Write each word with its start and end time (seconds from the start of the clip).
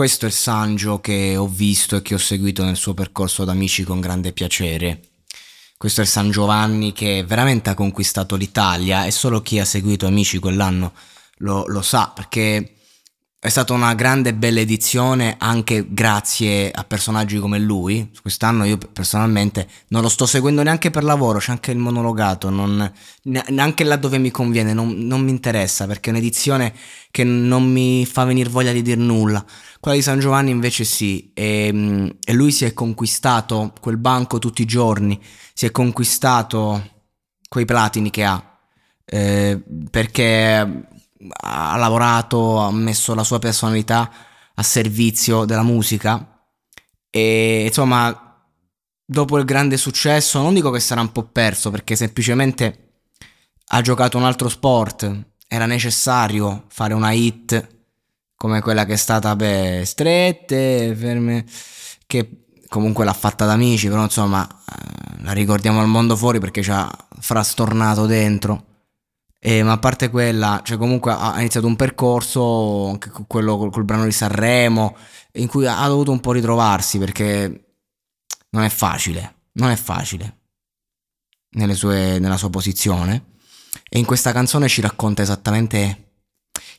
Questo 0.00 0.24
è 0.24 0.28
il 0.28 0.34
Sangio 0.34 0.98
che 0.98 1.36
ho 1.36 1.46
visto 1.46 1.96
e 1.96 2.00
che 2.00 2.14
ho 2.14 2.18
seguito 2.18 2.64
nel 2.64 2.76
suo 2.76 2.94
percorso 2.94 3.44
da 3.44 3.52
amici 3.52 3.84
con 3.84 4.00
grande 4.00 4.32
piacere. 4.32 5.02
Questo 5.76 6.00
è 6.00 6.04
il 6.04 6.08
San 6.08 6.30
Giovanni 6.30 6.94
che 6.94 7.22
veramente 7.22 7.68
ha 7.68 7.74
conquistato 7.74 8.34
l'Italia 8.34 9.04
e 9.04 9.10
solo 9.10 9.42
chi 9.42 9.58
ha 9.58 9.66
seguito 9.66 10.06
Amici 10.06 10.38
quell'anno 10.38 10.94
lo, 11.40 11.66
lo 11.66 11.82
sa 11.82 12.12
perché 12.14 12.76
è 13.42 13.48
stata 13.48 13.72
una 13.72 13.94
grande 13.94 14.28
e 14.28 14.34
bella 14.34 14.60
edizione 14.60 15.36
anche 15.38 15.86
grazie 15.88 16.70
a 16.70 16.84
personaggi 16.84 17.38
come 17.38 17.58
lui. 17.58 18.10
Quest'anno 18.20 18.64
io 18.64 18.76
personalmente 18.76 19.66
non 19.88 20.02
lo 20.02 20.10
sto 20.10 20.26
seguendo 20.26 20.62
neanche 20.62 20.90
per 20.90 21.04
lavoro, 21.04 21.38
c'è 21.38 21.50
anche 21.50 21.70
il 21.70 21.78
monologato, 21.78 22.50
non, 22.50 22.92
neanche 23.22 23.84
là 23.84 23.96
dove 23.96 24.18
mi 24.18 24.30
conviene, 24.30 24.74
non, 24.74 24.90
non, 24.90 25.22
mi 25.22 25.30
interessa 25.30 25.86
perché 25.86 26.10
è 26.10 26.12
un'edizione 26.12 26.74
che 27.10 27.24
non 27.24 27.64
mi 27.64 28.04
fa 28.04 28.24
venire 28.24 28.50
voglia 28.50 28.72
di 28.72 28.82
dire 28.82 29.00
nulla. 29.00 29.42
Quella 29.80 29.96
di 29.96 30.02
San 30.02 30.18
Giovanni 30.18 30.50
invece 30.50 30.84
sì, 30.84 31.30
e, 31.32 32.14
e 32.22 32.32
lui 32.34 32.52
si 32.52 32.66
è 32.66 32.74
conquistato 32.74 33.72
quel 33.80 33.96
banco 33.96 34.38
tutti 34.38 34.60
i 34.60 34.66
giorni, 34.66 35.18
si 35.54 35.64
è 35.64 35.70
conquistato 35.70 37.06
quei 37.48 37.64
platini 37.64 38.10
che 38.10 38.22
ha. 38.22 38.44
Eh, 39.06 39.60
perché 39.90 40.88
ha 41.42 41.76
lavorato, 41.76 42.58
ha 42.58 42.72
messo 42.72 43.14
la 43.14 43.24
sua 43.24 43.38
personalità 43.38 44.10
a 44.54 44.62
servizio 44.62 45.44
della 45.44 45.62
musica. 45.62 46.44
E 47.10 47.64
insomma 47.66 48.28
dopo 49.04 49.38
il 49.38 49.44
grande 49.44 49.76
successo 49.76 50.40
non 50.40 50.54
dico 50.54 50.70
che 50.70 50.80
sarà 50.80 51.00
un 51.00 51.12
po' 51.12 51.24
perso 51.24 51.70
perché 51.70 51.96
semplicemente 51.96 53.02
ha 53.68 53.80
giocato 53.80 54.16
un 54.16 54.24
altro 54.24 54.48
sport. 54.48 55.28
Era 55.48 55.66
necessario 55.66 56.66
fare 56.68 56.94
una 56.94 57.10
hit 57.12 57.78
come 58.36 58.62
quella 58.62 58.86
che 58.86 58.94
è 58.94 58.96
stata 58.96 59.36
beh 59.36 59.82
strette 59.84 60.94
ferme 60.96 61.44
che 62.06 62.46
comunque 62.68 63.04
l'ha 63.04 63.12
fatta 63.12 63.44
da 63.44 63.52
amici 63.52 63.88
però 63.88 64.02
insomma 64.02 64.48
eh, 64.48 65.22
la 65.24 65.32
ricordiamo 65.32 65.80
al 65.80 65.88
mondo 65.88 66.16
fuori 66.16 66.38
perché 66.38 66.62
ci 66.62 66.70
ha 66.70 66.90
frastornato 67.18 68.06
dentro 68.06 68.69
eh, 69.42 69.62
ma 69.62 69.72
a 69.72 69.78
parte 69.78 70.10
quella, 70.10 70.60
cioè 70.62 70.76
comunque 70.76 71.12
ha 71.12 71.38
iniziato 71.38 71.66
un 71.66 71.76
percorso, 71.76 72.88
anche 72.88 73.10
quello 73.26 73.56
col, 73.56 73.70
col 73.70 73.84
brano 73.84 74.04
di 74.04 74.12
Sanremo, 74.12 74.96
in 75.32 75.46
cui 75.46 75.66
ha 75.66 75.86
dovuto 75.86 76.10
un 76.12 76.20
po' 76.20 76.32
ritrovarsi 76.32 76.98
perché 76.98 77.64
non 78.50 78.62
è 78.62 78.68
facile, 78.68 79.34
non 79.52 79.70
è 79.70 79.76
facile 79.76 80.40
sue, 81.72 82.18
nella 82.18 82.36
sua 82.36 82.50
posizione. 82.50 83.24
E 83.88 83.98
in 83.98 84.04
questa 84.04 84.32
canzone 84.32 84.68
ci 84.68 84.82
racconta 84.82 85.22
esattamente 85.22 86.12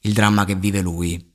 il 0.01 0.13
dramma 0.13 0.45
che 0.45 0.55
vive 0.55 0.81
lui. 0.81 1.29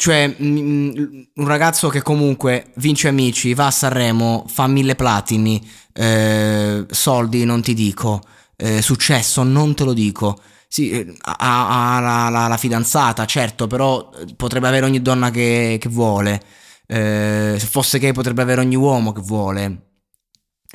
Cioè, 0.00 0.36
un 0.38 1.26
ragazzo 1.34 1.88
che 1.88 2.02
comunque 2.02 2.70
vince 2.76 3.08
amici, 3.08 3.52
va 3.52 3.66
a 3.66 3.72
Sanremo, 3.72 4.44
fa 4.46 4.68
mille 4.68 4.94
platini, 4.94 5.68
eh, 5.92 6.86
soldi 6.88 7.44
non 7.44 7.60
ti 7.62 7.74
dico 7.74 8.22
eh, 8.60 8.82
successo, 8.82 9.42
non 9.44 9.74
te 9.74 9.84
lo 9.84 9.92
dico. 9.92 10.40
Sì, 10.66 10.90
eh, 10.90 11.14
ha, 11.20 11.96
ha 11.96 12.00
la, 12.00 12.28
la, 12.28 12.48
la, 12.48 12.56
fidanzata, 12.56 13.24
certo, 13.24 13.66
però 13.66 14.10
eh, 14.18 14.34
potrebbe 14.34 14.68
avere 14.68 14.84
ogni 14.84 15.00
donna 15.00 15.30
che, 15.30 15.78
che 15.80 15.88
vuole. 15.88 16.42
Eh, 16.86 17.56
se 17.58 17.66
fosse 17.66 17.98
gay 17.98 18.12
potrebbe 18.12 18.42
avere 18.42 18.60
ogni 18.60 18.76
uomo 18.76 19.12
che 19.12 19.20
vuole. 19.22 19.90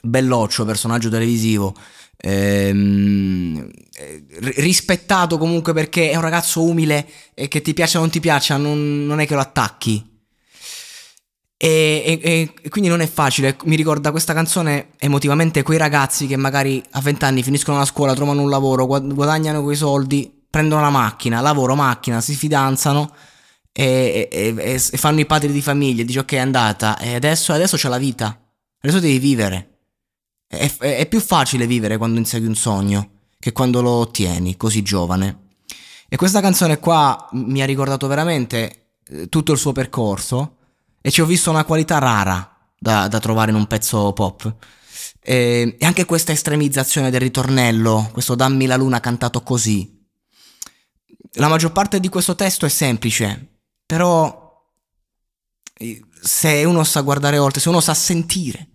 Belloccio, 0.02 0.66
personaggio 0.66 1.10
televisivo. 1.10 1.76
Ehm, 2.18 3.70
eh, 3.98 4.26
rispettato 4.56 5.38
comunque 5.38 5.74
perché 5.74 6.10
è 6.10 6.16
un 6.16 6.22
ragazzo 6.22 6.64
umile 6.64 7.06
e 7.34 7.48
che 7.50 7.62
ti 7.62 7.74
piaccia 7.74 7.98
o 7.98 8.02
non 8.02 8.10
ti 8.10 8.20
piaccia, 8.22 8.58
non, 8.58 9.06
non 9.06 9.20
è 9.20 9.28
che 9.28 9.36
lo 9.36 9.42
attacchi. 9.42 10.13
E, 11.64 12.20
e, 12.22 12.54
e, 12.62 12.68
quindi 12.68 12.90
non 12.90 13.00
è 13.00 13.08
facile. 13.08 13.56
Mi 13.64 13.78
ricorda 13.78 14.12
questa 14.12 14.34
canzone 14.34 14.90
emotivamente 14.98 15.64
quei 15.64 15.78
ragazzi 15.78 16.28
che 16.28 16.36
magari 16.36 16.84
a 16.92 17.00
20 17.00 17.24
anni 17.24 17.42
finiscono 17.42 17.78
la 17.78 17.86
scuola, 17.86 18.14
trovano 18.14 18.42
un 18.42 18.50
lavoro, 18.50 18.86
guadagnano 18.86 19.64
quei 19.64 19.78
soldi, 19.78 20.30
prendono 20.50 20.82
la 20.82 20.90
macchina, 20.90 21.40
lavoro, 21.40 21.74
macchina, 21.74 22.20
si 22.20 22.36
fidanzano 22.36 23.16
e, 23.72 24.28
e 24.30 24.78
fanno 24.78 25.22
i 25.22 25.26
padri 25.26 25.54
di 25.54 25.62
famiglia. 25.62 26.04
Dici 26.04 26.18
ok 26.18 26.34
è 26.34 26.40
andata 26.40 26.98
e 26.98 27.16
adesso, 27.16 27.54
adesso 27.54 27.78
c'è 27.78 27.88
la 27.88 27.98
vita. 27.98 28.38
Adesso 28.82 29.00
devi 29.00 29.20
vivere. 29.20 29.70
È, 30.46 30.70
è, 30.80 30.98
è 30.98 31.06
più 31.08 31.22
facile 31.22 31.66
vivere 31.66 31.96
quando 31.96 32.20
insegui 32.20 32.48
un 32.48 32.56
sogno 32.56 33.12
che 33.40 33.54
quando 33.54 33.82
lo 33.82 33.92
ottieni 33.92 34.58
così 34.58 34.82
giovane. 34.82 35.52
E 36.10 36.18
questa 36.18 36.42
canzone 36.42 36.80
qua 36.80 37.30
mi 37.32 37.62
ha 37.62 37.66
ricordato 37.66 38.08
veramente 38.08 38.88
eh, 39.08 39.30
tutto 39.30 39.54
il 39.54 39.58
suo 39.58 39.72
percorso 39.72 40.58
e 41.06 41.12
ci 41.12 41.20
ho 41.20 41.26
visto 41.26 41.50
una 41.50 41.66
qualità 41.66 41.98
rara 41.98 42.50
da, 42.80 43.10
da 43.10 43.20
trovare 43.20 43.52
in 43.52 43.58
un 43.58 43.68
pezzo 43.68 44.14
pop. 44.14 44.56
E, 45.20 45.76
e, 45.78 45.86
anche 45.86 46.06
questa 46.06 46.32
estremizzazione 46.32 47.10
del 47.10 47.20
ritornello, 47.20 48.10
questo 48.14 48.36
dammi 48.36 48.66
la 48.66 48.78
luna 48.78 49.02
cantato 49.02 49.44
così. 49.44 50.02
La 51.34 51.50
maggior 51.50 51.74
parte 51.74 52.00
di 52.00 52.08
questo 52.08 52.36
testo 52.36 52.66
è 52.66 52.70
semplice, 52.70 53.60
però 53.86 54.66
se 56.22 56.64
uno 56.64 56.86
sa 56.86 57.02
guardare 57.02 57.38
oltre, 57.38 57.60
se 57.60 57.68
uno 57.68 57.82
sa 57.82 57.94
sentire 57.94 58.70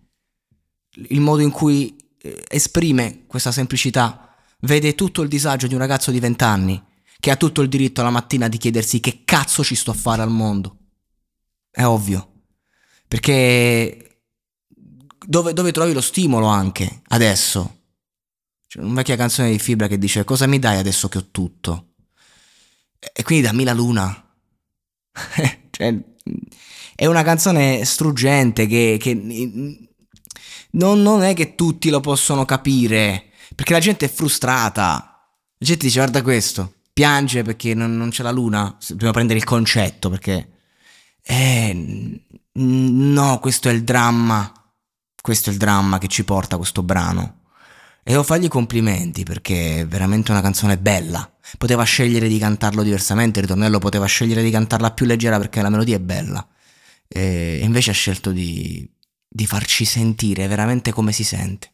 il 1.08 1.20
modo 1.20 1.40
in 1.40 1.50
cui 1.50 1.96
eh, 2.20 2.44
esprime 2.46 3.24
questa 3.26 3.52
semplicità, 3.52 4.34
vede 4.60 4.94
tutto 4.94 5.22
il 5.22 5.30
disagio 5.30 5.66
di 5.66 5.72
un 5.72 5.80
ragazzo 5.80 6.10
di 6.10 6.20
20 6.20 6.44
anni 6.44 6.84
che 7.18 7.30
ha 7.30 7.36
tutto 7.36 7.62
il 7.62 7.70
diritto 7.70 8.02
la 8.02 8.10
mattina 8.10 8.48
di 8.48 8.58
chiedersi 8.58 9.00
che 9.00 9.22
cazzo 9.24 9.64
ci 9.64 9.74
sto 9.74 9.92
a 9.92 9.94
fare 9.94 10.20
al 10.20 10.30
mondo 10.30 10.77
è 11.78 11.86
ovvio. 11.86 12.32
Perché 13.06 14.22
dove, 15.24 15.52
dove 15.52 15.70
trovi 15.70 15.92
lo 15.92 16.00
stimolo 16.00 16.46
anche 16.46 17.02
adesso? 17.08 17.82
C'è 18.66 18.80
una 18.80 18.94
vecchia 18.94 19.14
canzone 19.14 19.52
di 19.52 19.60
Fibra 19.60 19.86
che 19.86 19.96
dice 19.96 20.24
cosa 20.24 20.46
mi 20.46 20.58
dai 20.58 20.78
adesso 20.78 21.08
che 21.08 21.18
ho 21.18 21.28
tutto? 21.30 21.94
E 22.98 23.22
quindi 23.22 23.46
dammi 23.46 23.62
la 23.62 23.74
luna. 23.74 24.10
cioè, 25.70 25.96
è 26.96 27.06
una 27.06 27.22
canzone 27.22 27.84
struggente 27.84 28.66
che, 28.66 28.96
che 29.00 29.14
non, 30.72 31.00
non, 31.00 31.22
è 31.22 31.32
che 31.32 31.54
tutti 31.54 31.90
lo 31.90 32.00
possono 32.00 32.44
capire, 32.44 33.30
perché 33.54 33.72
la 33.72 33.78
gente 33.78 34.06
è 34.06 34.10
frustrata. 34.10 35.30
La 35.58 35.66
gente 35.66 35.86
dice 35.86 35.98
guarda 36.00 36.22
questo, 36.22 36.74
piange 36.92 37.44
perché 37.44 37.72
non, 37.74 37.96
non 37.96 38.10
c'è 38.10 38.24
la 38.24 38.32
luna, 38.32 38.76
dobbiamo 38.88 39.12
prendere 39.12 39.38
il 39.38 39.44
concetto 39.44 40.10
perché 40.10 40.57
eh, 41.30 42.20
no, 42.52 43.38
questo 43.38 43.68
è 43.68 43.72
il 43.72 43.84
dramma. 43.84 44.50
Questo 45.20 45.50
è 45.50 45.52
il 45.52 45.58
dramma 45.58 45.98
che 45.98 46.08
ci 46.08 46.24
porta 46.24 46.56
questo 46.56 46.82
brano. 46.82 47.40
E 48.02 48.12
devo 48.12 48.22
fargli 48.22 48.48
complimenti 48.48 49.24
perché 49.24 49.80
è 49.80 49.86
veramente 49.86 50.30
una 50.30 50.40
canzone 50.40 50.78
bella. 50.78 51.30
Poteva 51.58 51.82
scegliere 51.82 52.28
di 52.28 52.38
cantarlo 52.38 52.82
diversamente, 52.82 53.40
il 53.40 53.44
ritornello 53.44 53.78
poteva 53.78 54.06
scegliere 54.06 54.42
di 54.42 54.50
cantarla 54.50 54.92
più 54.92 55.04
leggera 55.04 55.36
perché 55.38 55.60
la 55.60 55.68
melodia 55.68 55.96
è 55.96 56.00
bella. 56.00 56.46
E 57.06 57.60
invece 57.62 57.90
ha 57.90 57.94
scelto 57.94 58.32
di, 58.32 58.90
di 59.28 59.46
farci 59.46 59.84
sentire 59.84 60.46
veramente 60.46 60.92
come 60.92 61.12
si 61.12 61.24
sente. 61.24 61.70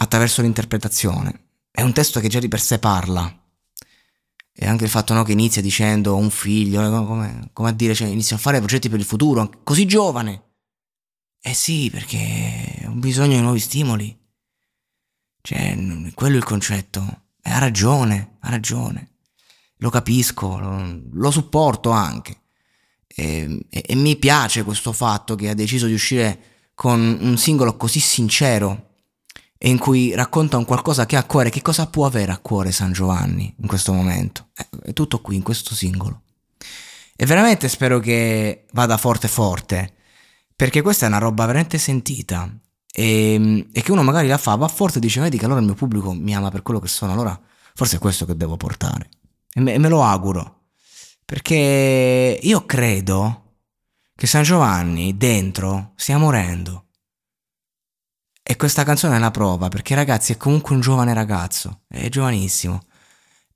Attraverso 0.00 0.42
l'interpretazione. 0.42 1.42
È 1.70 1.82
un 1.82 1.92
testo 1.92 2.18
che 2.18 2.28
già 2.28 2.40
di 2.40 2.48
per 2.48 2.60
sé 2.60 2.80
parla. 2.80 3.43
E 4.64 4.66
anche 4.66 4.84
il 4.84 4.90
fatto 4.90 5.12
no, 5.12 5.24
che 5.24 5.32
inizia 5.32 5.60
dicendo 5.60 6.16
un 6.16 6.30
figlio, 6.30 7.04
come, 7.04 7.50
come 7.52 7.68
a 7.68 7.72
dire, 7.72 7.94
cioè, 7.94 8.08
inizia 8.08 8.36
a 8.36 8.38
fare 8.38 8.60
progetti 8.60 8.88
per 8.88 8.98
il 8.98 9.04
futuro, 9.04 9.60
così 9.62 9.84
giovane. 9.84 10.52
Eh 11.38 11.52
sì, 11.52 11.90
perché 11.90 12.82
ho 12.86 12.92
bisogno 12.92 13.36
di 13.36 13.42
nuovi 13.42 13.60
stimoli. 13.60 14.18
Cioè, 15.42 15.76
quello 16.14 16.36
è 16.36 16.38
il 16.38 16.44
concetto. 16.44 17.24
E 17.42 17.50
ha 17.50 17.58
ragione, 17.58 18.38
ha 18.40 18.48
ragione. 18.48 19.16
Lo 19.80 19.90
capisco, 19.90 20.58
lo, 20.58 21.02
lo 21.12 21.30
supporto 21.30 21.90
anche. 21.90 22.44
E, 23.06 23.66
e, 23.68 23.84
e, 23.86 23.94
mi 23.94 24.16
piace 24.16 24.64
questo 24.64 24.92
fatto 24.92 25.34
che 25.34 25.50
ha 25.50 25.54
deciso 25.54 25.84
di 25.84 25.92
uscire 25.92 26.70
con 26.74 27.18
un 27.20 27.36
singolo 27.36 27.76
così 27.76 28.00
sincero 28.00 28.83
in 29.68 29.78
cui 29.78 30.14
racconta 30.14 30.56
un 30.56 30.64
qualcosa 30.64 31.06
che 31.06 31.16
ha 31.16 31.20
a 31.20 31.24
cuore. 31.24 31.50
Che 31.50 31.62
cosa 31.62 31.86
può 31.86 32.06
avere 32.06 32.32
a 32.32 32.38
cuore 32.38 32.72
San 32.72 32.92
Giovanni 32.92 33.54
in 33.60 33.66
questo 33.66 33.92
momento? 33.92 34.48
Eh, 34.56 34.90
è 34.90 34.92
tutto 34.92 35.20
qui, 35.20 35.36
in 35.36 35.42
questo 35.42 35.74
singolo. 35.74 36.22
E 37.16 37.26
veramente 37.26 37.68
spero 37.68 38.00
che 38.00 38.66
vada 38.72 38.96
forte 38.96 39.28
forte, 39.28 39.94
perché 40.56 40.82
questa 40.82 41.06
è 41.06 41.08
una 41.08 41.18
roba 41.18 41.46
veramente 41.46 41.78
sentita 41.78 42.52
e, 42.92 43.32
ehm, 43.34 43.68
e, 43.72 43.82
che 43.82 43.92
uno 43.92 44.02
magari 44.02 44.28
la 44.28 44.38
fa, 44.38 44.54
va 44.56 44.68
forte 44.68 44.98
e 44.98 45.00
dice, 45.00 45.20
vedi 45.20 45.38
che 45.38 45.44
allora 45.44 45.60
il 45.60 45.66
mio 45.66 45.74
pubblico 45.74 46.12
mi 46.12 46.34
ama 46.34 46.50
per 46.50 46.62
quello 46.62 46.80
che 46.80 46.88
sono, 46.88 47.12
allora 47.12 47.38
forse 47.74 47.96
è 47.96 47.98
questo 47.98 48.24
che 48.26 48.36
devo 48.36 48.56
portare. 48.56 49.08
E 49.52 49.60
me, 49.60 49.78
me 49.78 49.88
lo 49.88 50.02
auguro, 50.02 50.62
perché 51.24 52.38
io 52.40 52.66
credo 52.66 53.42
che 54.14 54.26
San 54.26 54.42
Giovanni 54.42 55.16
dentro 55.16 55.92
stia 55.96 56.18
morendo. 56.18 56.83
E 58.46 58.56
questa 58.56 58.84
canzone 58.84 59.16
è 59.16 59.18
la 59.18 59.30
prova, 59.30 59.68
perché 59.68 59.94
ragazzi 59.94 60.32
è 60.32 60.36
comunque 60.36 60.74
un 60.74 60.82
giovane 60.82 61.14
ragazzo, 61.14 61.84
è 61.88 62.10
giovanissimo. 62.10 62.82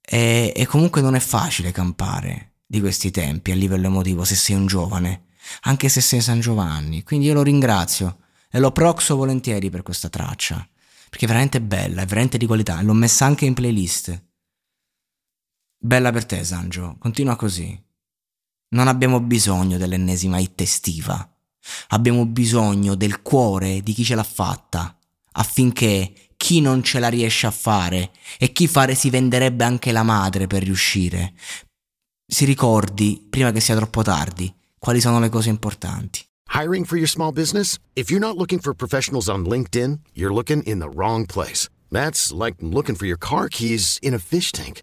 E, 0.00 0.50
e 0.56 0.64
comunque 0.64 1.02
non 1.02 1.14
è 1.14 1.20
facile 1.20 1.72
campare 1.72 2.54
di 2.64 2.80
questi 2.80 3.10
tempi 3.10 3.50
a 3.50 3.54
livello 3.54 3.88
emotivo 3.88 4.24
se 4.24 4.34
sei 4.34 4.56
un 4.56 4.66
giovane, 4.66 5.26
anche 5.62 5.90
se 5.90 6.00
sei 6.00 6.22
San 6.22 6.40
Giovanni. 6.40 7.02
Quindi 7.02 7.26
io 7.26 7.34
lo 7.34 7.42
ringrazio 7.42 8.20
e 8.50 8.58
lo 8.58 8.72
proxo 8.72 9.14
volentieri 9.14 9.68
per 9.68 9.82
questa 9.82 10.08
traccia, 10.08 10.66
perché 11.10 11.26
è 11.26 11.28
veramente 11.28 11.60
bella, 11.60 12.00
è 12.00 12.06
veramente 12.06 12.38
di 12.38 12.46
qualità, 12.46 12.80
l'ho 12.80 12.94
messa 12.94 13.26
anche 13.26 13.44
in 13.44 13.52
playlist. 13.52 14.24
Bella 15.76 16.10
per 16.10 16.24
te, 16.24 16.42
Sangio, 16.44 16.96
continua 16.98 17.36
così. 17.36 17.78
Non 18.70 18.88
abbiamo 18.88 19.20
bisogno 19.20 19.76
dell'ennesima 19.76 20.38
hit 20.38 20.62
estiva. 20.62 21.30
Abbiamo 21.88 22.26
bisogno 22.26 22.94
del 22.94 23.22
cuore 23.22 23.80
di 23.82 23.92
chi 23.92 24.04
ce 24.04 24.14
l'ha 24.14 24.22
fatta, 24.22 24.96
affinché 25.32 26.12
chi 26.36 26.60
non 26.60 26.82
ce 26.82 26.98
la 26.98 27.08
riesce 27.08 27.46
a 27.46 27.50
fare 27.50 28.12
e 28.38 28.52
chi 28.52 28.66
fare 28.68 28.94
si 28.94 29.10
venderebbe 29.10 29.64
anche 29.64 29.92
la 29.92 30.02
madre 30.02 30.46
per 30.46 30.62
riuscire, 30.62 31.34
si 32.30 32.44
ricordi, 32.44 33.26
prima 33.28 33.52
che 33.52 33.60
sia 33.60 33.74
troppo 33.74 34.02
tardi, 34.02 34.54
quali 34.78 35.00
sono 35.00 35.18
le 35.18 35.30
cose 35.30 35.48
importanti. 35.48 36.20
Hiring 36.52 36.84
for 36.84 36.96
your 36.96 37.08
small 37.08 37.32
business? 37.32 37.78
If 37.94 38.10
you're 38.10 38.24
not 38.24 38.36
looking 38.36 38.60
for 38.60 38.74
professionals 38.74 39.28
on 39.28 39.44
LinkedIn, 39.44 40.00
you're 40.12 40.32
looking 40.32 40.62
in 40.64 40.78
the 40.78 40.90
wrong 40.90 41.24
place. 41.24 41.68
That's 41.90 42.30
like 42.32 42.56
looking 42.60 42.96
for 42.96 43.06
your 43.06 43.18
car 43.18 43.48
keys 43.48 43.98
in 44.02 44.12
a 44.12 44.18
fish 44.18 44.52
tank. 44.52 44.82